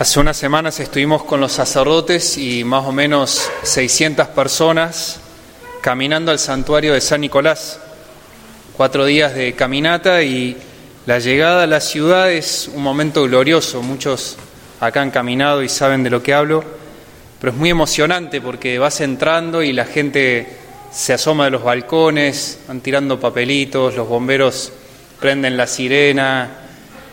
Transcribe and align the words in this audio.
Hace 0.00 0.18
unas 0.18 0.38
semanas 0.38 0.80
estuvimos 0.80 1.24
con 1.24 1.42
los 1.42 1.52
sacerdotes 1.52 2.38
y 2.38 2.64
más 2.64 2.86
o 2.86 2.90
menos 2.90 3.50
600 3.64 4.28
personas 4.28 5.20
caminando 5.82 6.32
al 6.32 6.38
santuario 6.38 6.94
de 6.94 7.02
San 7.02 7.20
Nicolás. 7.20 7.78
Cuatro 8.78 9.04
días 9.04 9.34
de 9.34 9.52
caminata 9.52 10.22
y 10.22 10.56
la 11.04 11.18
llegada 11.18 11.64
a 11.64 11.66
la 11.66 11.82
ciudad 11.82 12.32
es 12.32 12.70
un 12.72 12.82
momento 12.82 13.24
glorioso. 13.24 13.82
Muchos 13.82 14.38
acá 14.80 15.02
han 15.02 15.10
caminado 15.10 15.62
y 15.62 15.68
saben 15.68 16.02
de 16.02 16.08
lo 16.08 16.22
que 16.22 16.32
hablo, 16.32 16.64
pero 17.38 17.52
es 17.52 17.58
muy 17.58 17.68
emocionante 17.68 18.40
porque 18.40 18.78
vas 18.78 19.02
entrando 19.02 19.62
y 19.62 19.74
la 19.74 19.84
gente 19.84 20.56
se 20.90 21.12
asoma 21.12 21.44
de 21.44 21.50
los 21.50 21.62
balcones, 21.62 22.60
van 22.66 22.80
tirando 22.80 23.20
papelitos, 23.20 23.96
los 23.96 24.08
bomberos 24.08 24.72
prenden 25.20 25.58
la 25.58 25.66
sirena 25.66 26.52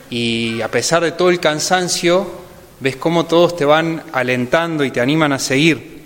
y 0.10 0.62
a 0.62 0.72
pesar 0.72 1.04
de 1.04 1.12
todo 1.12 1.30
el 1.30 1.42
cansancio, 1.42 2.47
ves 2.80 2.96
cómo 2.96 3.26
todos 3.26 3.56
te 3.56 3.66
van 3.66 4.04
alentando 4.12 4.84
y 4.84 4.92
te 4.92 5.02
animan 5.02 5.34
a 5.34 5.40
seguir. 5.40 5.98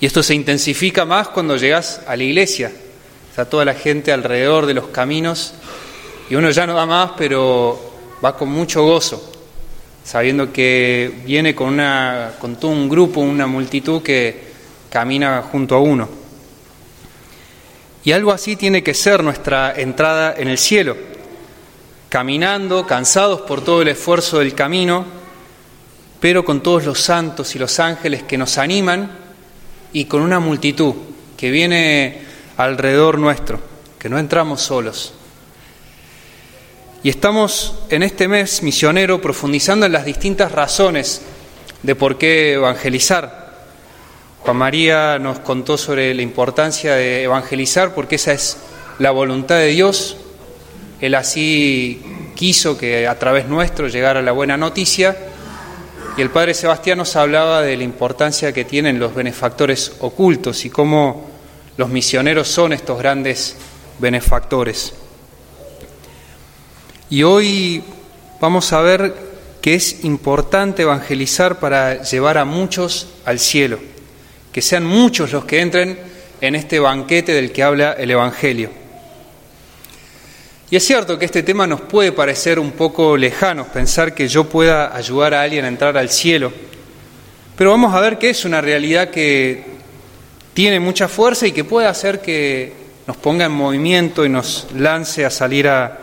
Y 0.00 0.06
esto 0.06 0.22
se 0.22 0.34
intensifica 0.34 1.04
más 1.04 1.28
cuando 1.28 1.56
llegas 1.56 2.02
a 2.06 2.16
la 2.16 2.22
iglesia. 2.22 2.70
Está 3.30 3.44
toda 3.44 3.64
la 3.64 3.74
gente 3.74 4.12
alrededor 4.12 4.66
de 4.66 4.74
los 4.74 4.88
caminos 4.88 5.54
y 6.30 6.34
uno 6.34 6.50
ya 6.50 6.66
no 6.66 6.74
da 6.74 6.86
más, 6.86 7.12
pero 7.16 7.78
va 8.24 8.36
con 8.36 8.50
mucho 8.50 8.82
gozo, 8.82 9.32
sabiendo 10.04 10.52
que 10.52 11.22
viene 11.24 11.54
con, 11.54 11.68
una, 11.68 12.32
con 12.38 12.56
todo 12.56 12.70
un 12.70 12.88
grupo, 12.88 13.20
una 13.20 13.46
multitud 13.46 14.02
que 14.02 14.48
camina 14.90 15.42
junto 15.42 15.74
a 15.74 15.80
uno. 15.80 16.08
Y 18.04 18.12
algo 18.12 18.32
así 18.32 18.56
tiene 18.56 18.82
que 18.82 18.94
ser 18.94 19.22
nuestra 19.22 19.74
entrada 19.76 20.34
en 20.36 20.48
el 20.48 20.58
cielo, 20.58 20.96
caminando, 22.08 22.86
cansados 22.86 23.42
por 23.42 23.62
todo 23.62 23.82
el 23.82 23.88
esfuerzo 23.88 24.38
del 24.38 24.54
camino, 24.54 25.17
pero 26.20 26.44
con 26.44 26.62
todos 26.62 26.84
los 26.84 27.00
santos 27.00 27.54
y 27.54 27.58
los 27.58 27.78
ángeles 27.78 28.22
que 28.24 28.38
nos 28.38 28.58
animan 28.58 29.10
y 29.92 30.06
con 30.06 30.22
una 30.22 30.40
multitud 30.40 30.94
que 31.36 31.50
viene 31.50 32.22
alrededor 32.56 33.18
nuestro, 33.18 33.60
que 33.98 34.08
no 34.08 34.18
entramos 34.18 34.60
solos. 34.60 35.14
Y 37.02 37.10
estamos 37.10 37.74
en 37.90 38.02
este 38.02 38.26
mes 38.26 38.62
misionero 38.64 39.20
profundizando 39.20 39.86
en 39.86 39.92
las 39.92 40.04
distintas 40.04 40.50
razones 40.50 41.22
de 41.84 41.94
por 41.94 42.18
qué 42.18 42.54
evangelizar. 42.54 43.48
Juan 44.40 44.56
María 44.56 45.18
nos 45.20 45.38
contó 45.38 45.78
sobre 45.78 46.12
la 46.14 46.22
importancia 46.22 46.94
de 46.94 47.22
evangelizar 47.22 47.94
porque 47.94 48.16
esa 48.16 48.32
es 48.32 48.56
la 48.98 49.12
voluntad 49.12 49.56
de 49.56 49.68
Dios. 49.68 50.16
Él 51.00 51.14
así 51.14 52.02
quiso 52.34 52.76
que 52.76 53.06
a 53.06 53.16
través 53.16 53.46
nuestro 53.46 53.86
llegara 53.86 54.20
la 54.20 54.32
buena 54.32 54.56
noticia 54.56 55.16
y 56.18 56.20
el 56.20 56.30
padre 56.30 56.52
Sebastián 56.52 56.98
nos 56.98 57.14
hablaba 57.14 57.62
de 57.62 57.76
la 57.76 57.84
importancia 57.84 58.52
que 58.52 58.64
tienen 58.64 58.98
los 58.98 59.14
benefactores 59.14 59.92
ocultos 60.00 60.64
y 60.64 60.70
cómo 60.70 61.30
los 61.76 61.90
misioneros 61.90 62.48
son 62.48 62.72
estos 62.72 62.98
grandes 62.98 63.56
benefactores. 64.00 64.94
Y 67.08 67.22
hoy 67.22 67.84
vamos 68.40 68.72
a 68.72 68.80
ver 68.80 69.14
que 69.60 69.76
es 69.76 70.02
importante 70.02 70.82
evangelizar 70.82 71.60
para 71.60 72.02
llevar 72.02 72.36
a 72.36 72.44
muchos 72.44 73.06
al 73.24 73.38
cielo, 73.38 73.78
que 74.52 74.60
sean 74.60 74.84
muchos 74.84 75.30
los 75.30 75.44
que 75.44 75.60
entren 75.60 76.00
en 76.40 76.56
este 76.56 76.80
banquete 76.80 77.32
del 77.32 77.52
que 77.52 77.62
habla 77.62 77.92
el 77.92 78.10
Evangelio. 78.10 78.70
Y 80.70 80.76
es 80.76 80.84
cierto 80.84 81.18
que 81.18 81.24
este 81.24 81.42
tema 81.42 81.66
nos 81.66 81.80
puede 81.80 82.12
parecer 82.12 82.58
un 82.58 82.72
poco 82.72 83.16
lejano, 83.16 83.64
pensar 83.64 84.14
que 84.14 84.28
yo 84.28 84.44
pueda 84.44 84.94
ayudar 84.94 85.32
a 85.32 85.42
alguien 85.42 85.64
a 85.64 85.68
entrar 85.68 85.96
al 85.96 86.10
cielo, 86.10 86.52
pero 87.56 87.70
vamos 87.70 87.94
a 87.94 88.00
ver 88.00 88.18
que 88.18 88.30
es 88.30 88.44
una 88.44 88.60
realidad 88.60 89.10
que 89.10 89.64
tiene 90.52 90.78
mucha 90.78 91.08
fuerza 91.08 91.46
y 91.46 91.52
que 91.52 91.64
puede 91.64 91.86
hacer 91.86 92.20
que 92.20 92.72
nos 93.06 93.16
ponga 93.16 93.46
en 93.46 93.52
movimiento 93.52 94.24
y 94.26 94.28
nos 94.28 94.66
lance 94.76 95.24
a 95.24 95.30
salir 95.30 95.68
a, 95.68 95.98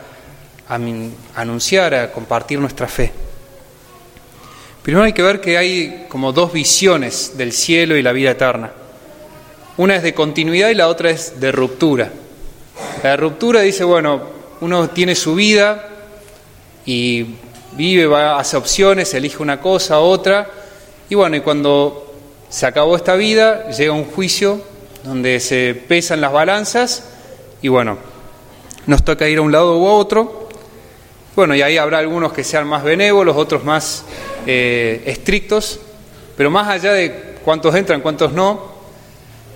anunciar, 1.35 1.93
a 1.93 2.11
compartir 2.11 2.59
nuestra 2.59 2.87
fe. 2.87 3.11
Primero 4.81 5.05
hay 5.05 5.13
que 5.13 5.21
ver 5.21 5.39
que 5.39 5.57
hay 5.57 6.07
como 6.09 6.31
dos 6.31 6.51
visiones 6.51 7.37
del 7.37 7.51
cielo 7.53 7.95
y 7.95 8.01
la 8.01 8.11
vida 8.11 8.31
eterna. 8.31 8.71
Una 9.77 9.95
es 9.95 10.03
de 10.03 10.13
continuidad 10.13 10.69
y 10.69 10.75
la 10.75 10.87
otra 10.87 11.11
es 11.11 11.39
de 11.39 11.51
ruptura. 11.51 12.11
La 13.03 13.15
ruptura 13.15 13.61
dice, 13.61 13.83
bueno, 13.83 14.34
uno 14.61 14.89
tiene 14.89 15.15
su 15.15 15.35
vida 15.35 15.87
y 16.85 17.35
vive, 17.73 18.05
va, 18.05 18.39
hace 18.39 18.57
opciones, 18.57 19.13
elige 19.13 19.41
una 19.41 19.59
cosa, 19.59 19.99
otra, 19.99 20.49
y 21.09 21.15
bueno, 21.15 21.35
y 21.35 21.41
cuando 21.41 22.13
se 22.49 22.65
acabó 22.65 22.95
esta 22.95 23.15
vida, 23.15 23.69
llega 23.69 23.93
un 23.93 24.05
juicio 24.05 24.61
donde 25.03 25.39
se 25.39 25.75
pesan 25.87 26.21
las 26.21 26.31
balanzas 26.31 27.03
y 27.61 27.67
bueno, 27.67 27.97
nos 28.87 29.03
toca 29.03 29.27
ir 29.27 29.39
a 29.39 29.41
un 29.41 29.51
lado 29.51 29.77
u 29.77 29.85
otro. 29.85 30.49
Bueno, 31.35 31.53
y 31.53 31.61
ahí 31.61 31.77
habrá 31.77 31.99
algunos 31.99 32.31
que 32.31 32.43
sean 32.43 32.65
más 32.65 32.83
benévolos, 32.83 33.35
otros 33.35 33.63
más 33.63 34.05
eh, 34.47 35.03
estrictos, 35.05 35.79
pero 36.37 36.49
más 36.49 36.67
allá 36.69 36.93
de 36.93 37.35
cuántos 37.43 37.75
entran, 37.75 38.01
cuántos 38.01 38.31
no, 38.31 38.73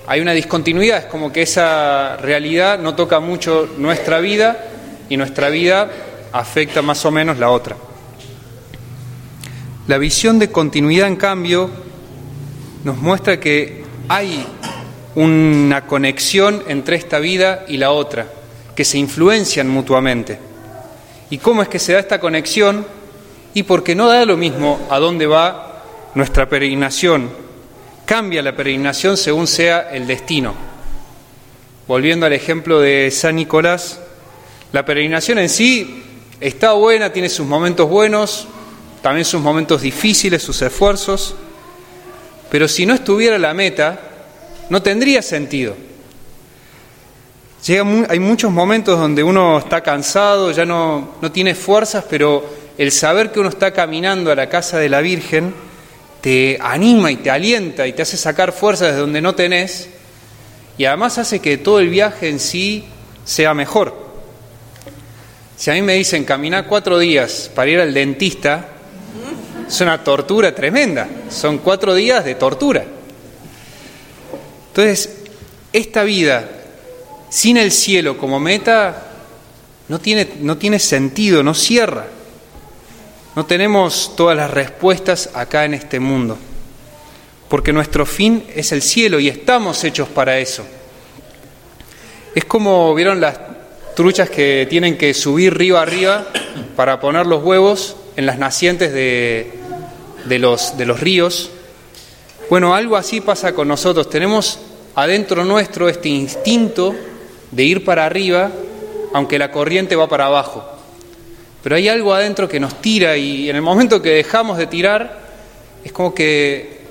hay 0.05 0.21
una 0.21 0.33
discontinuidad, 0.33 0.97
es 0.97 1.05
como 1.05 1.31
que 1.31 1.43
esa 1.43 2.17
realidad 2.17 2.79
no 2.79 2.95
toca 2.95 3.19
mucho 3.19 3.69
nuestra 3.77 4.19
vida 4.19 4.68
y 5.09 5.17
nuestra 5.17 5.49
vida 5.49 5.89
afecta 6.31 6.81
más 6.81 7.03
o 7.05 7.11
menos 7.11 7.37
la 7.37 7.49
otra. 7.49 7.75
La 9.87 9.97
visión 9.97 10.37
de 10.37 10.51
continuidad, 10.51 11.07
en 11.07 11.15
cambio, 11.15 11.69
nos 12.83 12.97
muestra 12.97 13.39
que 13.39 13.83
hay 14.07 14.45
una 15.15 15.87
conexión 15.87 16.63
entre 16.67 16.95
esta 16.95 17.19
vida 17.19 17.65
y 17.67 17.77
la 17.77 17.91
otra, 17.91 18.27
que 18.75 18.85
se 18.85 18.99
influencian 18.99 19.67
mutuamente. 19.67 20.37
¿Y 21.31 21.39
cómo 21.39 21.61
es 21.61 21.67
que 21.67 21.79
se 21.79 21.93
da 21.93 21.99
esta 21.99 22.19
conexión? 22.19 22.85
Y 23.53 23.63
porque 23.63 23.95
no 23.95 24.07
da 24.07 24.25
lo 24.25 24.37
mismo 24.37 24.79
a 24.89 24.99
dónde 24.99 25.25
va 25.25 25.83
nuestra 26.13 26.47
peregrinación. 26.47 27.29
Cambia 28.05 28.41
la 28.41 28.55
peregrinación 28.55 29.17
según 29.17 29.47
sea 29.47 29.89
el 29.91 30.07
destino. 30.07 30.53
Volviendo 31.87 32.25
al 32.25 32.33
ejemplo 32.33 32.79
de 32.79 33.09
San 33.11 33.35
Nicolás, 33.35 33.99
la 34.71 34.85
peregrinación 34.85 35.39
en 35.39 35.49
sí 35.49 36.03
está 36.39 36.73
buena, 36.73 37.11
tiene 37.11 37.29
sus 37.29 37.47
momentos 37.47 37.89
buenos, 37.89 38.47
también 39.01 39.25
sus 39.25 39.41
momentos 39.41 39.81
difíciles, 39.81 40.43
sus 40.43 40.61
esfuerzos, 40.61 41.35
pero 42.51 42.67
si 42.67 42.85
no 42.85 42.93
estuviera 42.93 43.37
la 43.37 43.53
meta, 43.53 43.99
no 44.69 44.81
tendría 44.81 45.21
sentido. 45.21 45.75
hay 48.09 48.19
muchos 48.19 48.51
momentos 48.51 48.99
donde 48.99 49.23
uno 49.23 49.57
está 49.59 49.81
cansado, 49.81 50.51
ya 50.51 50.65
no, 50.65 51.15
no 51.21 51.31
tiene 51.31 51.55
fuerzas, 51.55 52.05
pero 52.09 52.45
el 52.77 52.91
saber 52.91 53.31
que 53.31 53.39
uno 53.39 53.49
está 53.49 53.71
caminando 53.71 54.31
a 54.31 54.35
la 54.35 54.49
casa 54.49 54.77
de 54.77 54.89
la 54.89 55.01
Virgen 55.01 55.53
te 56.21 56.57
anima 56.61 57.11
y 57.11 57.17
te 57.17 57.31
alienta 57.31 57.87
y 57.87 57.93
te 57.93 58.01
hace 58.01 58.17
sacar 58.17 58.51
fuerzas 58.51 58.93
de 58.93 58.99
donde 58.99 59.21
no 59.21 59.35
tenés 59.35 59.89
y 60.77 60.85
además 60.85 61.17
hace 61.17 61.39
que 61.39 61.57
todo 61.57 61.79
el 61.79 61.89
viaje 61.89 62.29
en 62.29 62.39
sí 62.39 62.85
sea 63.25 63.53
mejor. 63.53 64.08
Si 65.59 65.69
a 65.69 65.73
mí 65.73 65.81
me 65.81 65.95
dicen 65.95 66.23
caminar 66.23 66.67
cuatro 66.67 66.97
días 66.97 67.51
para 67.53 67.69
ir 67.69 67.81
al 67.81 67.93
dentista, 67.93 68.65
es 69.67 69.81
una 69.81 70.01
tortura 70.01 70.55
tremenda. 70.55 71.05
Son 71.29 71.57
cuatro 71.57 71.93
días 71.93 72.23
de 72.23 72.35
tortura. 72.35 72.85
Entonces, 74.69 75.17
esta 75.73 76.03
vida 76.03 76.49
sin 77.29 77.57
el 77.57 77.73
cielo 77.73 78.17
como 78.17 78.39
meta 78.39 79.07
no 79.89 79.99
tiene, 79.99 80.29
no 80.39 80.57
tiene 80.57 80.79
sentido, 80.79 81.43
no 81.43 81.53
cierra. 81.53 82.05
No 83.35 83.45
tenemos 83.45 84.15
todas 84.15 84.37
las 84.37 84.49
respuestas 84.49 85.31
acá 85.33 85.65
en 85.65 85.73
este 85.73 85.99
mundo, 85.99 86.37
porque 87.49 87.73
nuestro 87.73 88.05
fin 88.05 88.45
es 88.55 88.71
el 88.71 88.81
cielo 88.81 89.19
y 89.19 89.27
estamos 89.27 89.83
hechos 89.83 90.07
para 90.07 90.39
eso. 90.39 90.63
Es 92.33 92.45
como, 92.45 92.95
¿vieron 92.95 93.19
las, 93.19 93.37
truchas 93.99 94.29
que 94.29 94.65
tienen 94.69 94.97
que 94.97 95.13
subir 95.13 95.57
río 95.57 95.77
arriba 95.77 96.25
para 96.77 97.01
poner 97.01 97.25
los 97.25 97.43
huevos 97.43 97.97
en 98.15 98.27
las 98.27 98.37
nacientes 98.37 98.93
de, 98.93 99.51
los, 100.39 100.77
de 100.77 100.85
los 100.85 101.01
ríos. 101.01 101.51
Bueno, 102.49 102.73
algo 102.73 102.95
así 102.95 103.19
pasa 103.19 103.53
con 103.53 103.67
nosotros. 103.67 104.09
Tenemos 104.09 104.57
adentro 104.95 105.43
nuestro 105.43 105.89
este 105.89 106.07
instinto 106.07 106.95
de 107.51 107.63
ir 107.65 107.83
para 107.83 108.05
arriba, 108.05 108.49
aunque 109.11 109.37
la 109.37 109.51
corriente 109.51 109.97
va 109.97 110.07
para 110.07 110.27
abajo. 110.27 110.63
Pero 111.61 111.75
hay 111.75 111.89
algo 111.89 112.13
adentro 112.13 112.47
que 112.47 112.61
nos 112.61 112.81
tira 112.81 113.17
y 113.17 113.49
en 113.49 113.57
el 113.57 113.61
momento 113.61 114.01
que 114.01 114.11
dejamos 114.11 114.57
de 114.57 114.67
tirar, 114.67 115.19
es 115.83 115.91
como 115.91 116.15
que 116.15 116.83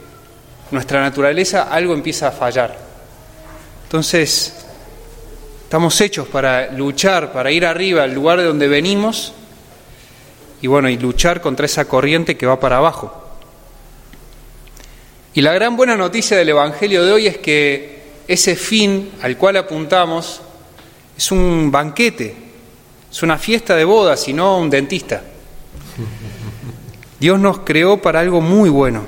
nuestra 0.73 1.01
naturaleza 1.01 1.73
algo 1.73 1.95
empieza 1.95 2.29
a 2.29 2.33
fallar. 2.33 2.77
Entonces, 3.85 4.68
Estamos 5.69 6.01
hechos 6.01 6.27
para 6.27 6.73
luchar, 6.73 7.31
para 7.31 7.53
ir 7.53 7.67
arriba 7.67 8.05
al 8.05 8.15
lugar 8.15 8.39
de 8.39 8.45
donde 8.45 8.69
venimos 8.69 9.35
y 10.63 10.67
bueno, 10.67 10.89
y 10.89 10.97
luchar 10.97 11.43
contra 11.43 11.67
esa 11.67 11.85
corriente 11.85 12.39
que 12.39 12.47
va 12.47 12.59
para 12.59 12.79
abajo. 12.79 13.13
Y 15.35 15.43
la 15.43 15.53
gran 15.53 15.77
buena 15.77 15.95
noticia 15.95 16.39
del 16.39 16.49
Evangelio 16.49 17.05
de 17.05 17.13
hoy 17.13 17.27
es 17.27 17.37
que 17.37 18.01
ese 18.27 18.57
fin 18.57 19.11
al 19.21 19.37
cual 19.37 19.59
apuntamos 19.59 20.41
es 21.19 21.31
un 21.31 21.71
banquete, 21.71 22.35
es 23.11 23.23
una 23.23 23.37
fiesta 23.37 23.77
de 23.77 23.85
bodas 23.85 24.27
y 24.27 24.33
no 24.33 24.57
un 24.57 24.71
dentista. 24.71 25.21
Dios 27.21 27.39
nos 27.39 27.59
creó 27.59 28.01
para 28.01 28.21
algo 28.21 28.41
muy 28.41 28.71
bueno 28.71 29.03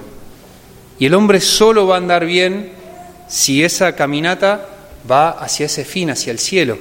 y 0.98 1.06
el 1.06 1.14
hombre 1.14 1.40
solo 1.40 1.86
va 1.86 1.94
a 1.94 1.98
andar 1.98 2.26
bien 2.26 2.72
si 3.28 3.64
esa 3.64 3.96
caminata 3.96 4.66
va 5.08 5.30
hacia 5.30 5.66
ese 5.66 5.84
fin, 5.84 6.10
hacia 6.10 6.30
el 6.30 6.38
cielo. 6.38 6.78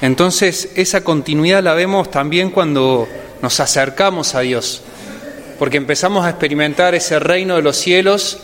Entonces 0.00 0.70
esa 0.74 1.02
continuidad 1.02 1.62
la 1.62 1.74
vemos 1.74 2.10
también 2.10 2.50
cuando 2.50 3.08
nos 3.42 3.60
acercamos 3.60 4.34
a 4.34 4.40
Dios, 4.40 4.82
porque 5.58 5.78
empezamos 5.78 6.24
a 6.24 6.30
experimentar 6.30 6.94
ese 6.94 7.18
reino 7.18 7.56
de 7.56 7.62
los 7.62 7.76
cielos 7.76 8.38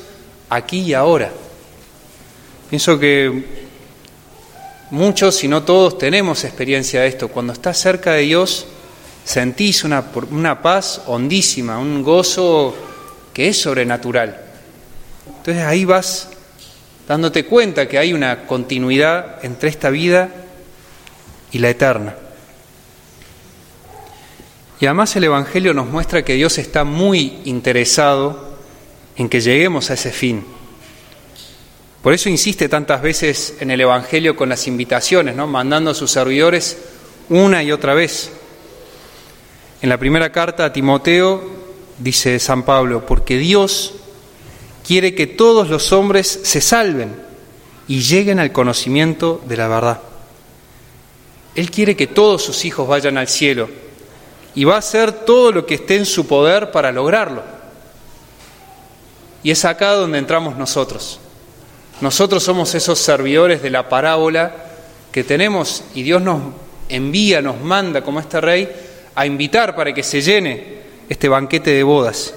aquí 0.49 0.81
y 0.81 0.95
ahora. 0.95 1.31
Pienso 2.71 2.99
que 2.99 3.45
muchos, 4.91 5.35
si 5.37 5.49
no 5.49 5.63
todos, 5.63 5.99
tenemos 5.99 6.45
experiencia 6.45 7.03
de 7.03 7.09
esto. 7.09 7.29
Cuando 7.29 7.53
estás 7.53 7.79
cerca 7.79 8.13
de 8.13 8.23
Dios, 8.23 8.67
sentís 9.25 9.85
una, 9.85 10.05
una 10.31 10.63
paz 10.63 11.03
hondísima, 11.07 11.79
un 11.79 12.03
gozo 12.03 12.75
que 13.35 13.49
es 13.49 13.61
sobrenatural. 13.61 14.41
Entonces 15.27 15.65
ahí 15.65 15.85
vas 15.85 16.29
dándote 17.13 17.45
cuenta 17.45 17.87
que 17.87 17.99
hay 17.99 18.15
una 18.15 18.47
continuidad 18.47 19.45
entre 19.45 19.69
esta 19.69 19.91
vida 19.91 20.31
y 21.51 21.59
la 21.59 21.69
eterna. 21.69 22.15
Y 24.81 24.87
además 24.87 25.15
el 25.15 25.25
Evangelio 25.25 25.75
nos 25.75 25.89
muestra 25.89 26.25
que 26.25 26.33
Dios 26.33 26.57
está 26.57 26.85
muy 26.85 27.43
interesado 27.45 28.57
en 29.15 29.29
que 29.29 29.43
lleguemos 29.43 29.91
a 29.91 29.95
ese 29.95 30.11
fin. 30.11 30.43
Por 32.03 32.15
eso 32.15 32.31
insiste 32.31 32.71
tantas 32.71 33.03
veces 33.03 33.57
en 33.61 33.71
el 33.71 33.83
Evangelio 33.83 34.35
con 34.35 34.49
las 34.49 34.67
invitaciones, 34.67 35.37
¿no? 35.37 35.47
mandando 35.47 35.91
a 35.91 35.95
sus 35.95 36.11
servidores 36.11 36.79
una 37.29 37.63
y 37.63 37.73
otra 37.73 37.93
vez. 37.93 38.31
En 39.83 39.91
la 39.91 39.99
primera 39.99 40.33
carta 40.33 40.65
a 40.65 40.73
Timoteo 40.73 41.45
dice 41.99 42.39
San 42.39 42.63
Pablo, 42.63 43.05
porque 43.05 43.37
Dios 43.37 43.97
quiere 44.87 45.15
que 45.15 45.27
todos 45.27 45.69
los 45.69 45.93
hombres 45.93 46.41
se 46.43 46.61
salven 46.61 47.15
y 47.89 48.01
lleguen 48.01 48.39
al 48.39 48.53
conocimiento 48.53 49.41
de 49.47 49.57
la 49.57 49.69
verdad. 49.69 50.01
Él 51.55 51.71
quiere 51.71 51.97
que 51.97 52.07
todos 52.07 52.43
sus 52.43 52.65
hijos 52.65 52.89
vayan 52.89 53.19
al 53.19 53.29
cielo 53.29 53.69
y 54.55 54.65
va 54.65 54.77
a 54.77 54.79
hacer 54.79 55.13
todo 55.13 55.53
lo 55.53 55.67
que 55.67 55.75
esté 55.75 55.97
en 55.97 56.07
su 56.07 56.27
poder 56.27 56.71
para 56.71 56.93
lograrlo. 56.93 57.43
Y 59.43 59.51
es 59.51 59.65
acá 59.65 59.93
donde 59.93 60.19
entramos 60.19 60.57
nosotros. 60.57 61.19
Nosotros 62.01 62.43
somos 62.43 62.75
esos 62.75 62.99
servidores 62.99 63.63
de 63.63 63.71
la 63.71 63.89
parábola 63.89 64.55
que 65.11 65.25
tenemos 65.25 65.85
y 65.95 66.03
Dios 66.03 66.23
nos 66.23 66.41
envía, 66.89 67.43
nos 67.43 67.61
manda 67.61 68.03
como 68.03 68.21
este 68.21 68.41
rey 68.41 68.69
a 69.15 69.27
invitar 69.27 69.77
para 69.77 69.93
que 69.93 70.03
se 70.03 70.23
llene 70.23 70.83
este 71.09 71.29
banquete 71.29 71.71
de 71.71 71.83
bodas. 71.83 72.35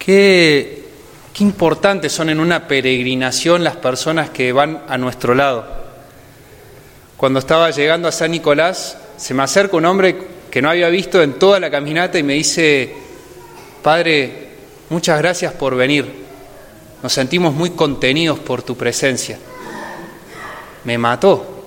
Qué, 0.00 0.84
qué 1.32 1.44
importantes 1.44 2.12
son 2.12 2.28
en 2.28 2.40
una 2.40 2.66
peregrinación 2.66 3.62
las 3.62 3.76
personas 3.76 4.30
que 4.30 4.50
van 4.50 4.82
a 4.88 4.98
nuestro 4.98 5.36
lado 5.36 5.80
cuando 7.20 7.38
estaba 7.38 7.70
llegando 7.70 8.08
a 8.08 8.12
San 8.12 8.30
Nicolás, 8.30 8.96
se 9.18 9.34
me 9.34 9.42
acerca 9.42 9.76
un 9.76 9.84
hombre 9.84 10.16
que 10.50 10.62
no 10.62 10.70
había 10.70 10.88
visto 10.88 11.22
en 11.22 11.34
toda 11.34 11.60
la 11.60 11.70
caminata 11.70 12.18
y 12.18 12.22
me 12.22 12.32
dice, 12.32 12.94
Padre, 13.82 14.48
muchas 14.88 15.18
gracias 15.18 15.52
por 15.52 15.76
venir. 15.76 16.10
Nos 17.02 17.12
sentimos 17.12 17.52
muy 17.52 17.72
contenidos 17.72 18.38
por 18.38 18.62
tu 18.62 18.74
presencia. 18.74 19.38
Me 20.84 20.96
mató. 20.96 21.66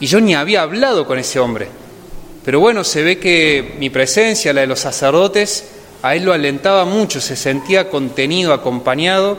Y 0.00 0.06
yo 0.06 0.20
ni 0.20 0.34
había 0.34 0.60
hablado 0.60 1.06
con 1.06 1.18
ese 1.18 1.40
hombre. 1.40 1.68
Pero 2.44 2.60
bueno, 2.60 2.84
se 2.84 3.02
ve 3.02 3.18
que 3.18 3.76
mi 3.78 3.88
presencia, 3.88 4.52
la 4.52 4.60
de 4.60 4.66
los 4.66 4.80
sacerdotes, 4.80 5.64
a 6.02 6.14
él 6.14 6.24
lo 6.24 6.32
alentaba 6.32 6.84
mucho, 6.84 7.20
se 7.20 7.36
sentía 7.36 7.88
contenido, 7.90 8.52
acompañado, 8.52 9.36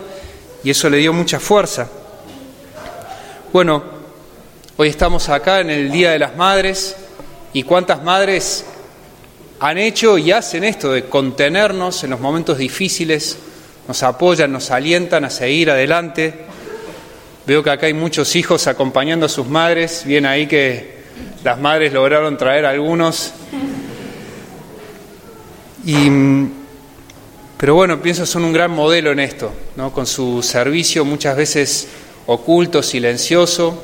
y 0.63 0.69
eso 0.69 0.89
le 0.89 0.97
dio 0.97 1.13
mucha 1.13 1.39
fuerza. 1.39 1.87
Bueno, 3.51 4.01
Hoy 4.81 4.87
estamos 4.87 5.29
acá 5.29 5.59
en 5.59 5.69
el 5.69 5.91
Día 5.91 6.09
de 6.09 6.17
las 6.17 6.35
Madres 6.35 6.95
y 7.53 7.61
cuántas 7.61 8.01
madres 8.01 8.65
han 9.59 9.77
hecho 9.77 10.17
y 10.17 10.31
hacen 10.31 10.63
esto 10.63 10.91
de 10.91 11.05
contenernos 11.05 12.03
en 12.03 12.09
los 12.09 12.19
momentos 12.19 12.57
difíciles, 12.57 13.37
nos 13.87 14.01
apoyan, 14.01 14.51
nos 14.51 14.71
alientan 14.71 15.23
a 15.23 15.29
seguir 15.29 15.69
adelante. 15.69 16.33
Veo 17.45 17.61
que 17.61 17.69
acá 17.69 17.85
hay 17.85 17.93
muchos 17.93 18.35
hijos 18.35 18.65
acompañando 18.65 19.27
a 19.27 19.29
sus 19.29 19.45
madres, 19.45 20.03
bien 20.03 20.25
ahí 20.25 20.47
que 20.47 21.01
las 21.43 21.59
madres 21.59 21.93
lograron 21.93 22.35
traer 22.35 22.65
algunos. 22.65 23.33
Y, 25.85 26.09
pero 27.57 27.75
bueno, 27.75 28.01
pienso 28.01 28.25
son 28.25 28.43
un 28.43 28.53
gran 28.53 28.71
modelo 28.71 29.11
en 29.11 29.19
esto, 29.19 29.51
¿no? 29.75 29.91
con 29.91 30.05
su 30.05 30.43
servicio 30.43 31.05
muchas 31.05 31.35
veces 31.35 31.87
oculto, 32.27 32.83
silencioso, 32.83 33.83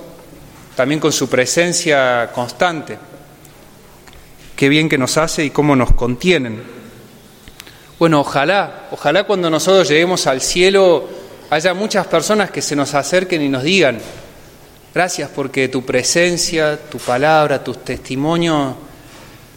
también 0.75 0.99
con 0.99 1.11
su 1.11 1.27
presencia 1.27 2.31
constante. 2.33 2.97
Qué 4.55 4.69
bien 4.69 4.89
que 4.89 4.97
nos 4.97 5.17
hace 5.17 5.45
y 5.45 5.49
cómo 5.49 5.75
nos 5.75 5.93
contienen. 5.93 6.61
Bueno, 7.99 8.21
ojalá, 8.21 8.87
ojalá 8.91 9.23
cuando 9.23 9.49
nosotros 9.49 9.89
lleguemos 9.89 10.27
al 10.27 10.41
cielo 10.41 11.07
haya 11.49 11.73
muchas 11.73 12.05
personas 12.07 12.51
que 12.51 12.61
se 12.61 12.75
nos 12.75 12.93
acerquen 12.93 13.41
y 13.41 13.49
nos 13.49 13.63
digan, 13.63 13.99
gracias 14.93 15.29
porque 15.33 15.67
tu 15.67 15.83
presencia, 15.85 16.77
tu 16.89 16.99
palabra, 16.99 17.63
tus 17.63 17.83
testimonios, 17.83 18.75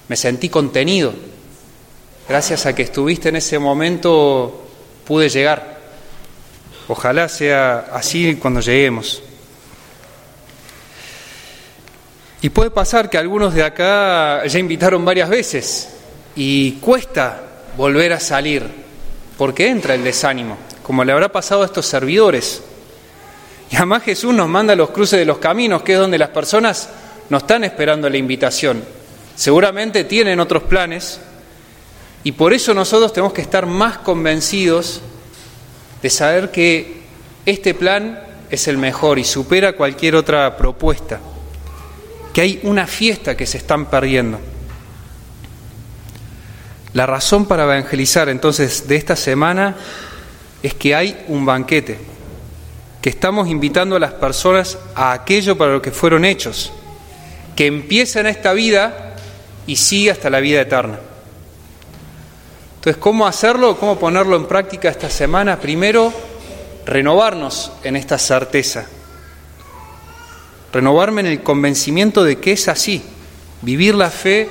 me 0.09 0.17
sentí 0.17 0.49
contenido. 0.49 1.13
Gracias 2.31 2.65
a 2.65 2.73
que 2.77 2.83
estuviste 2.83 3.31
en 3.31 3.35
ese 3.35 3.59
momento 3.59 4.65
pude 5.05 5.29
llegar. 5.29 5.81
Ojalá 6.87 7.29
sea 7.29 7.89
así 7.93 8.37
cuando 8.37 8.61
lleguemos. 8.61 9.21
Y 12.41 12.51
puede 12.51 12.71
pasar 12.71 13.11
que 13.11 13.19
algunos 13.19 13.53
de 13.53 13.65
acá 13.65 14.47
ya 14.47 14.61
invitaron 14.61 15.05
varias 15.05 15.29
veces 15.29 15.89
y 16.37 16.75
cuesta 16.75 17.43
volver 17.77 18.13
a 18.13 18.21
salir 18.21 18.65
porque 19.37 19.67
entra 19.67 19.97
el 19.97 20.05
desánimo, 20.05 20.57
como 20.85 21.03
le 21.03 21.11
habrá 21.11 21.33
pasado 21.33 21.63
a 21.63 21.67
estos 21.67 21.87
servidores. 21.87 22.63
Y 23.73 23.75
además 23.75 24.05
Jesús 24.05 24.33
nos 24.33 24.49
manda 24.49 24.75
a 24.75 24.77
los 24.77 24.91
cruces 24.91 25.19
de 25.19 25.27
los 25.27 25.39
caminos, 25.39 25.83
que 25.83 25.95
es 25.95 25.99
donde 25.99 26.17
las 26.17 26.29
personas 26.29 26.91
no 27.29 27.39
están 27.39 27.65
esperando 27.65 28.09
la 28.09 28.19
invitación. 28.19 28.85
Seguramente 29.35 30.05
tienen 30.05 30.39
otros 30.39 30.63
planes 30.63 31.19
y 32.25 32.33
por 32.33 32.53
eso 32.53 32.75
nosotros 32.75 33.13
tenemos 33.13 33.33
que 33.33 33.43
estar 33.43 33.67
más 33.67 33.99
convencidos 33.99 35.01
de 36.03 36.11
saber 36.11 36.51
que 36.51 37.01
este 37.47 37.75
plan 37.75 38.21
es 38.51 38.69
el 38.69 38.79
mejor 38.79 39.19
y 39.19 39.25
supera 39.25 39.75
cualquier 39.75 40.17
otra 40.17 40.57
propuesta 40.57 41.21
que 42.33 42.41
hay 42.41 42.61
una 42.63 42.87
fiesta 42.87 43.37
que 43.37 43.47
se 43.47 43.59
están 43.59 43.87
perdiendo. 43.87 44.39
La 46.93 47.07
razón 47.07 47.47
para 47.47 47.65
evangelizar 47.65 48.29
entonces 48.29 48.89
de 48.89 48.97
esta 48.97 49.17
semana 49.17 49.77
es 50.63 50.75
que 50.75 50.95
hay 50.95 51.25
un 51.29 51.47
banquete, 51.47 51.99
que 53.01 53.11
estamos 53.11 53.49
invitando 53.49 53.97
a 53.97 54.01
las 54.01 54.13
personas 54.13 54.79
a 54.95 55.13
aquello 55.13 55.57
para 55.57 55.73
lo 55.73 55.83
que 55.83 55.93
fueron 55.93 56.25
hechos, 56.25 56.73
que 57.57 57.67
empieza 57.67 58.21
en 58.21 58.27
esta 58.27 58.53
vida 58.53 59.17
y 59.67 59.77
sigue 59.77 60.11
hasta 60.11 60.31
la 60.31 60.41
vida 60.41 60.61
eterna. 60.61 60.99
Entonces, 62.81 62.97
¿cómo 62.97 63.27
hacerlo? 63.27 63.77
¿Cómo 63.79 63.99
ponerlo 63.99 64.37
en 64.37 64.47
práctica 64.47 64.89
esta 64.89 65.09
semana? 65.09 65.61
Primero, 65.61 66.13
renovarnos 66.85 67.73
en 67.85 67.97
esta 67.97 68.19
certeza 68.19 68.87
renovarme 70.73 71.23
en 71.23 71.27
el 71.27 71.43
convencimiento 71.43 72.25
de 72.25 72.39
que 72.39 72.53
es 72.53 72.69
así. 72.69 73.03
Vivir 73.63 73.95
la 73.95 74.11
fe 74.11 74.49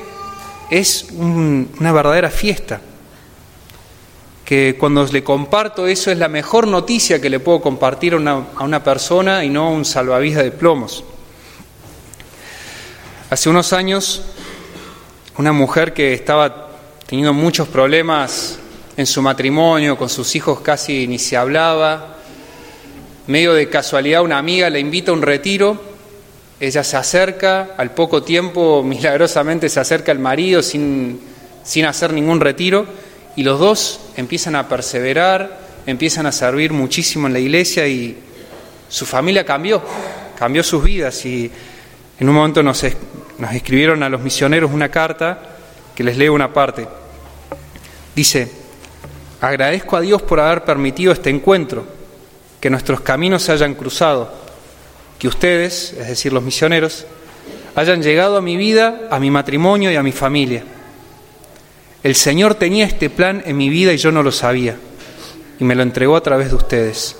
es 0.69 1.07
una 1.11 1.91
verdadera 1.91 2.29
fiesta. 2.29 2.81
Que 4.45 4.75
cuando 4.79 5.05
le 5.05 5.23
comparto 5.23 5.87
eso 5.87 6.11
es 6.11 6.17
la 6.17 6.27
mejor 6.27 6.67
noticia 6.67 7.21
que 7.21 7.29
le 7.29 7.39
puedo 7.39 7.61
compartir 7.61 8.13
a 8.13 8.17
una, 8.17 8.47
a 8.55 8.63
una 8.63 8.83
persona 8.83 9.43
y 9.43 9.49
no 9.49 9.71
un 9.71 9.85
salvavidas 9.85 10.43
de 10.43 10.51
plomos. 10.51 11.03
Hace 13.29 13.49
unos 13.49 13.73
años, 13.73 14.23
una 15.37 15.51
mujer 15.51 15.93
que 15.93 16.13
estaba 16.13 16.68
teniendo 17.09 17.33
muchos 17.33 17.67
problemas 17.67 18.59
en 18.95 19.07
su 19.07 19.23
matrimonio, 19.23 19.97
con 19.97 20.09
sus 20.09 20.35
hijos 20.35 20.59
casi 20.59 21.07
ni 21.07 21.17
se 21.17 21.35
hablaba, 21.35 22.17
medio 23.25 23.55
de 23.55 23.67
casualidad 23.67 24.21
una 24.21 24.37
amiga 24.37 24.69
le 24.69 24.79
invita 24.79 25.09
a 25.09 25.15
un 25.15 25.23
retiro. 25.23 25.81
Ella 26.59 26.83
se 26.83 26.97
acerca, 26.97 27.69
al 27.77 27.95
poco 27.95 28.21
tiempo 28.21 28.83
milagrosamente 28.85 29.69
se 29.69 29.79
acerca 29.79 30.11
el 30.11 30.19
marido 30.19 30.61
sin, 30.61 31.19
sin 31.63 31.85
hacer 31.85 32.13
ningún 32.13 32.39
retiro. 32.39 32.85
Y 33.35 33.41
los 33.41 33.59
dos 33.59 34.01
empiezan 34.15 34.55
a 34.55 34.67
perseverar, 34.67 35.61
empiezan 35.87 36.27
a 36.27 36.31
servir 36.31 36.73
muchísimo 36.73 37.25
en 37.25 37.33
la 37.33 37.39
iglesia 37.39 37.87
y 37.87 38.15
su 38.87 39.07
familia 39.07 39.43
cambió, 39.43 39.81
cambió 40.37 40.61
sus 40.61 40.83
vidas. 40.83 41.25
Y 41.25 41.49
en 42.19 42.29
un 42.29 42.35
momento 42.35 42.61
nos, 42.61 42.85
nos 43.39 43.51
escribieron 43.51 44.03
a 44.03 44.09
los 44.09 44.21
misioneros 44.21 44.69
una 44.71 44.89
carta 44.89 45.55
que 45.95 46.03
les 46.05 46.15
leo 46.15 46.33
una 46.33 46.53
parte. 46.53 46.98
Dice, 48.19 48.51
agradezco 49.39 49.95
a 49.95 50.01
Dios 50.01 50.21
por 50.21 50.41
haber 50.41 50.65
permitido 50.65 51.13
este 51.13 51.29
encuentro, 51.29 51.85
que 52.59 52.69
nuestros 52.69 52.99
caminos 52.99 53.43
se 53.43 53.53
hayan 53.53 53.75
cruzado, 53.75 54.29
que 55.17 55.29
ustedes, 55.29 55.93
es 55.93 56.05
decir, 56.05 56.33
los 56.33 56.43
misioneros, 56.43 57.05
hayan 57.75 58.03
llegado 58.03 58.35
a 58.35 58.41
mi 58.41 58.57
vida, 58.57 59.07
a 59.09 59.21
mi 59.21 59.31
matrimonio 59.31 59.89
y 59.89 59.95
a 59.95 60.03
mi 60.03 60.11
familia. 60.11 60.65
El 62.03 62.13
Señor 62.13 62.55
tenía 62.55 62.83
este 62.85 63.09
plan 63.09 63.41
en 63.45 63.55
mi 63.55 63.69
vida 63.69 63.93
y 63.93 63.97
yo 63.97 64.11
no 64.11 64.21
lo 64.21 64.33
sabía, 64.33 64.75
y 65.57 65.63
me 65.63 65.75
lo 65.75 65.83
entregó 65.83 66.17
a 66.17 66.23
través 66.23 66.49
de 66.49 66.55
ustedes. 66.55 67.15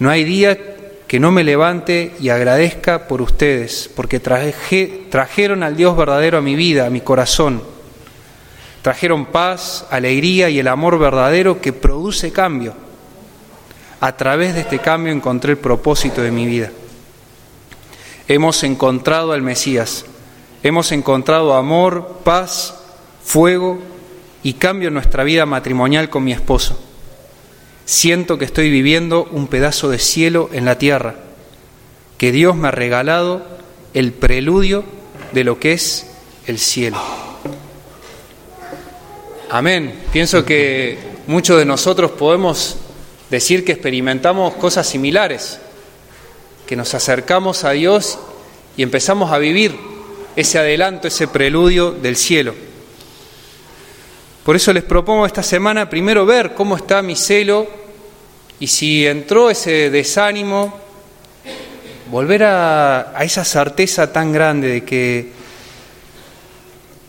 No 0.00 0.10
hay 0.10 0.24
día 0.24 0.58
que 1.06 1.20
no 1.20 1.30
me 1.30 1.44
levante 1.44 2.16
y 2.18 2.30
agradezca 2.30 3.06
por 3.06 3.22
ustedes, 3.22 3.88
porque 3.94 4.18
trajeron 4.18 5.62
al 5.62 5.76
Dios 5.76 5.96
verdadero 5.96 6.38
a 6.38 6.42
mi 6.42 6.56
vida, 6.56 6.86
a 6.86 6.90
mi 6.90 7.02
corazón. 7.02 7.77
Trajeron 8.88 9.26
paz, 9.26 9.84
alegría 9.90 10.48
y 10.48 10.60
el 10.60 10.66
amor 10.66 10.98
verdadero 10.98 11.60
que 11.60 11.74
produce 11.74 12.32
cambio. 12.32 12.72
A 14.00 14.16
través 14.16 14.54
de 14.54 14.62
este 14.62 14.78
cambio 14.78 15.12
encontré 15.12 15.52
el 15.52 15.58
propósito 15.58 16.22
de 16.22 16.30
mi 16.30 16.46
vida. 16.46 16.70
Hemos 18.28 18.64
encontrado 18.64 19.32
al 19.32 19.42
Mesías, 19.42 20.06
hemos 20.62 20.90
encontrado 20.90 21.52
amor, 21.52 22.20
paz, 22.24 22.76
fuego 23.22 23.78
y 24.42 24.54
cambio 24.54 24.88
en 24.88 24.94
nuestra 24.94 25.22
vida 25.22 25.44
matrimonial 25.44 26.08
con 26.08 26.24
mi 26.24 26.32
esposo. 26.32 26.80
Siento 27.84 28.38
que 28.38 28.46
estoy 28.46 28.70
viviendo 28.70 29.28
un 29.32 29.48
pedazo 29.48 29.90
de 29.90 29.98
cielo 29.98 30.48
en 30.54 30.64
la 30.64 30.78
tierra, 30.78 31.14
que 32.16 32.32
Dios 32.32 32.56
me 32.56 32.68
ha 32.68 32.70
regalado 32.70 33.44
el 33.92 34.14
preludio 34.14 34.82
de 35.32 35.44
lo 35.44 35.60
que 35.60 35.74
es 35.74 36.06
el 36.46 36.58
cielo. 36.58 37.27
Amén. 39.50 39.94
Pienso 40.12 40.44
que 40.44 40.98
muchos 41.26 41.56
de 41.58 41.64
nosotros 41.64 42.10
podemos 42.10 42.76
decir 43.30 43.64
que 43.64 43.72
experimentamos 43.72 44.52
cosas 44.56 44.86
similares, 44.86 45.58
que 46.66 46.76
nos 46.76 46.92
acercamos 46.92 47.64
a 47.64 47.70
Dios 47.70 48.18
y 48.76 48.82
empezamos 48.82 49.32
a 49.32 49.38
vivir 49.38 49.74
ese 50.36 50.58
adelanto, 50.58 51.08
ese 51.08 51.28
preludio 51.28 51.92
del 51.92 52.16
cielo. 52.16 52.54
Por 54.44 54.54
eso 54.54 54.70
les 54.74 54.84
propongo 54.84 55.24
esta 55.24 55.42
semana 55.42 55.88
primero 55.88 56.26
ver 56.26 56.52
cómo 56.52 56.76
está 56.76 57.00
mi 57.00 57.16
celo 57.16 57.66
y 58.60 58.66
si 58.66 59.06
entró 59.06 59.48
ese 59.48 59.88
desánimo, 59.88 60.78
volver 62.10 62.44
a, 62.44 63.14
esa 63.20 63.46
certeza 63.46 64.12
tan 64.12 64.30
grande 64.30 64.68
de 64.68 64.84
que 64.84 65.32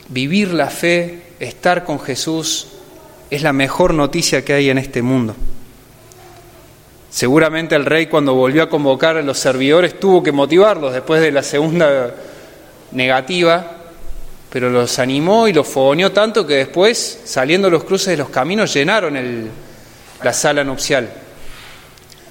vivir 0.07 0.53
la 0.53 0.69
fe, 0.69 1.28
estar 1.39 1.83
con 1.83 1.99
Jesús, 1.99 2.67
es 3.29 3.41
la 3.43 3.53
mejor 3.53 3.93
noticia 3.93 4.43
que 4.43 4.53
hay 4.53 4.69
en 4.69 4.77
este 4.77 5.01
mundo. 5.01 5.35
Seguramente 7.09 7.75
el 7.75 7.85
rey 7.85 8.07
cuando 8.07 8.35
volvió 8.35 8.63
a 8.63 8.69
convocar 8.69 9.17
a 9.17 9.21
los 9.21 9.39
servidores 9.39 9.99
tuvo 9.99 10.21
que 10.21 10.31
motivarlos 10.31 10.93
después 10.93 11.21
de 11.21 11.31
la 11.31 11.41
segunda 11.41 12.13
negativa 12.91 13.79
pero 14.49 14.69
los 14.69 14.97
animó 14.99 15.47
y 15.47 15.53
los 15.53 15.67
fogoneó 15.67 16.11
tanto 16.11 16.45
que 16.45 16.55
después, 16.55 17.21
saliendo 17.23 17.69
los 17.69 17.83
cruces 17.83 18.07
de 18.07 18.17
los 18.17 18.29
caminos, 18.29 18.73
llenaron 18.73 19.49
la 20.23 20.33
sala 20.33 20.63
nupcial. 20.63 21.09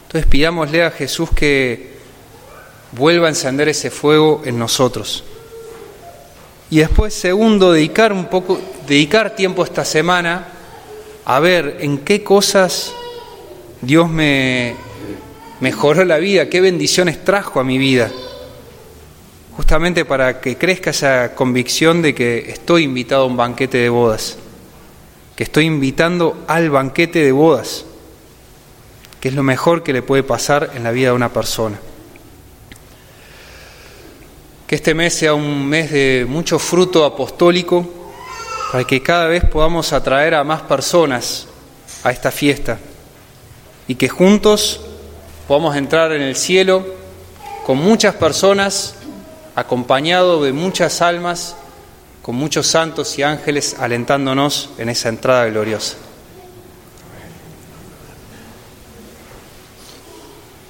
Entonces 0.07 0.29
pidámosle 0.29 0.83
a 0.85 0.91
Jesús 0.91 1.31
que 1.35 1.99
vuelva 2.93 3.27
a 3.27 3.31
encender 3.31 3.69
ese 3.69 3.91
fuego 3.91 4.43
en 4.45 4.59
nosotros. 4.59 5.23
Y 6.71 6.79
después, 6.79 7.15
segundo, 7.15 7.73
dedicar 7.73 8.13
un 8.13 8.27
poco, 8.27 8.61
dedicar 8.87 9.35
tiempo 9.35 9.65
esta 9.65 9.85
semana 9.85 10.49
a 11.25 11.41
ver 11.41 11.79
en 11.81 11.99
qué 11.99 12.23
cosas 12.23 12.93
Dios 13.81 14.09
me 14.11 14.75
mejoró 15.61 16.05
la 16.05 16.19
vida, 16.19 16.49
qué 16.49 16.61
bendiciones 16.61 17.25
trajo 17.25 17.61
a 17.61 17.65
mi 17.65 17.79
vida 17.79 18.11
justamente 19.59 20.05
para 20.05 20.41
que 20.41 20.57
crezca 20.57 20.91
esa 20.91 21.35
convicción 21.35 22.01
de 22.01 22.15
que 22.15 22.49
estoy 22.49 22.85
invitado 22.85 23.25
a 23.25 23.27
un 23.27 23.37
banquete 23.37 23.79
de 23.79 23.89
bodas, 23.89 24.39
que 25.35 25.43
estoy 25.43 25.65
invitando 25.65 26.45
al 26.47 26.71
banquete 26.71 27.25
de 27.25 27.33
bodas, 27.33 27.85
que 29.21 29.31
es 29.31 29.35
lo 29.35 29.43
mejor 29.43 29.83
que 29.83 29.93
le 29.93 30.01
puede 30.01 30.23
pasar 30.23 30.71
en 30.77 30.85
la 30.85 30.93
vida 30.93 31.09
de 31.09 31.17
una 31.17 31.33
persona. 31.33 31.77
Que 34.69 34.77
este 34.77 34.95
mes 34.95 35.15
sea 35.15 35.35
un 35.35 35.67
mes 35.67 35.91
de 35.91 36.25
mucho 36.29 36.61
fruto 36.61 37.05
apostólico, 37.05 37.85
para 38.71 38.85
que 38.85 39.03
cada 39.03 39.27
vez 39.27 39.45
podamos 39.45 39.93
atraer 39.93 40.35
a 40.35 40.45
más 40.45 40.63
personas 40.63 41.49
a 42.05 42.11
esta 42.11 42.31
fiesta 42.31 42.79
y 43.87 43.95
que 43.95 44.09
juntos 44.09 44.81
podamos 45.47 45.75
entrar 45.75 46.13
en 46.13 46.23
el 46.23 46.37
cielo 46.37 46.87
con 47.65 47.79
muchas 47.79 48.15
personas 48.15 48.95
acompañado 49.55 50.45
de 50.45 50.53
muchas 50.53 51.01
almas, 51.01 51.57
con 52.23 52.37
muchos 52.37 52.67
santos 52.67 53.19
y 53.19 53.23
ángeles 53.23 53.75
alentándonos 53.79 54.71
en 54.79 54.91
esa 54.91 55.09
entrada 55.09 55.47
gloriosa. 55.47 55.97